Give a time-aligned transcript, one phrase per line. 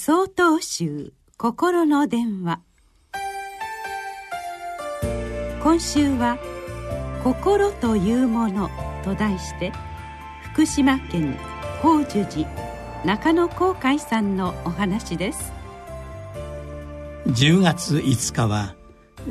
[0.00, 2.60] 総統集心の電話。
[5.60, 6.38] 今週は
[7.24, 8.70] 「心というもの」
[9.02, 9.72] と題して
[10.52, 11.36] 福島県
[11.82, 12.48] 法寿寺
[13.04, 15.52] 中野航海さんのお話です。
[17.26, 18.76] 10月5日は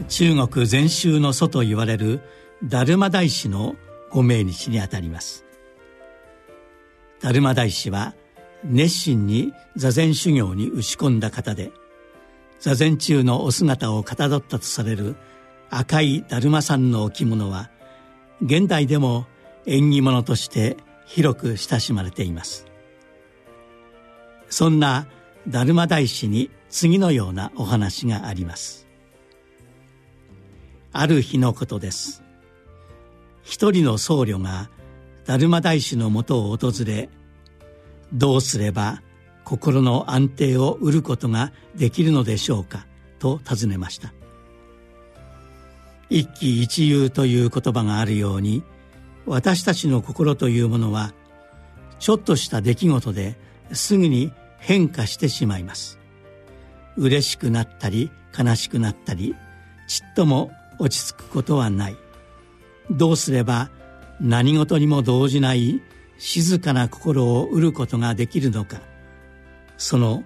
[0.10, 2.20] 中国禅宗の祖と言われる
[2.70, 3.78] 達磨大師の
[4.12, 5.46] ご命日にあたります。
[7.22, 8.16] 達磨大師は
[8.64, 11.72] 熱心に座禅修行に打ち込んだ方で
[12.60, 15.16] 座禅中のお姿をかたどったとされる
[15.70, 17.70] 赤い達磨さんの置物は
[18.42, 19.26] 現代でも
[19.66, 22.66] 縁起物として広く親しまれています。
[24.50, 25.08] そんな
[25.52, 28.88] 達磨大師に次のようなお話があります。
[30.94, 32.24] ある日のことです。
[33.44, 34.70] 一人の僧侶が
[35.26, 37.10] 達磨大師のもとを訪れ
[38.14, 39.02] どうすれば
[39.44, 42.86] 心の安定を得ることができるのでしょうか？
[43.20, 44.14] と尋ねました。
[46.10, 48.64] 一喜一憂という言葉があるように
[49.26, 51.14] 私たちの心というものは
[52.00, 53.36] ちょっとした出来事で
[53.74, 56.00] すぐに変化してしまいます。
[56.96, 59.36] 嬉しくなったり悲しくなったり
[59.88, 61.98] ちっとも落ち着くことはない。
[62.90, 63.70] どうすれば
[64.22, 65.82] 何事にも動じない
[66.18, 68.82] 静かな心を得ることができるのか
[69.78, 70.24] その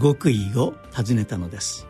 [0.00, 1.86] 極意を尋ねたのです。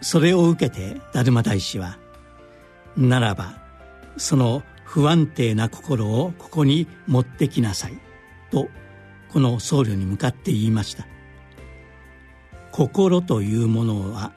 [0.00, 1.98] それを受けて達磨大師は
[2.96, 3.58] 「ならば
[4.16, 7.98] その不安定な心をここに持ってきなさい」
[8.52, 8.68] と
[9.28, 11.06] この僧侶に向かって言いました。
[12.70, 14.32] 心というものは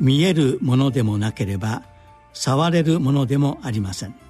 [0.00, 1.82] 見えるものでもなければ
[2.32, 4.27] 触れるものでもありません。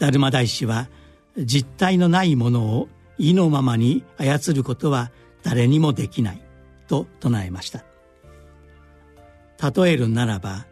[0.00, 0.88] 達磨大師は
[1.36, 5.10] 実体のないものを意のままに操ることは
[5.42, 6.42] 誰にもできない
[6.88, 7.84] と唱えました。
[9.72, 10.66] 例えるならば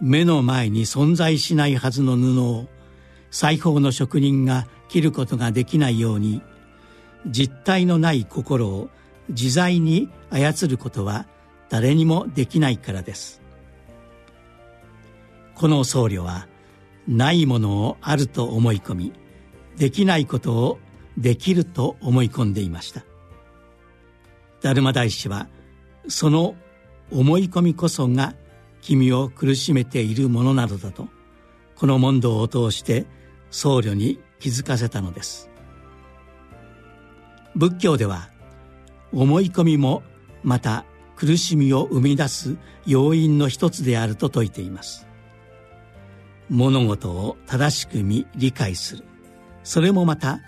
[0.00, 2.66] 目の前に存在しないはずの布を
[3.30, 6.42] 裁縫の職人が切ることができないように
[7.26, 8.88] 実体のない心を
[9.28, 11.26] 自在に操ることは
[11.68, 13.40] 誰にもできないからです。
[15.54, 16.46] この僧侶は
[17.08, 19.12] ないものをあると思い込み
[19.76, 20.78] できないことを
[21.16, 23.04] できると思い込んでいました。
[24.60, 25.48] 達磨大師は
[26.08, 26.56] その
[27.10, 28.34] 思い込みこそが
[28.80, 31.08] 君を苦しめているものなどだと
[31.76, 33.06] この問答を通して
[33.50, 35.50] 僧侶に気づかせたのです。
[37.54, 38.28] 仏教では
[39.12, 40.02] 思い込みも
[40.42, 40.84] また
[41.16, 42.56] 苦しみを生み出す
[42.86, 45.06] 要因の一つであると説いています。
[46.50, 49.04] 物事を正しく見理解する。
[49.64, 50.40] それもまた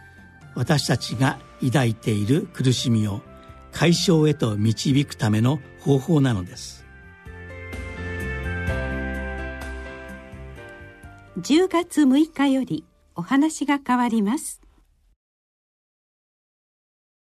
[0.54, 3.20] 私たちが抱いている苦しみを
[3.72, 6.84] 解消へと導くための方法なのです。
[11.38, 12.84] 10月6日より
[13.14, 14.60] お話が変わります。